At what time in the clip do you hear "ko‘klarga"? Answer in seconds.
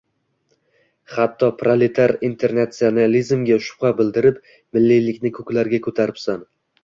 5.39-5.81